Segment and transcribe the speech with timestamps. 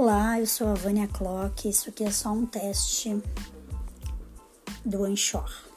[0.00, 1.68] Olá, eu sou a Vânia Clock.
[1.68, 3.20] Isso aqui é só um teste
[4.84, 5.67] do Anchor.